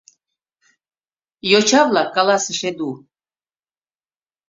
[1.51, 2.91] —Йоча-влак,— каласыш Эду.